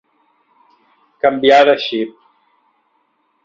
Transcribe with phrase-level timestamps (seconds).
[1.25, 2.19] Canviar de xip.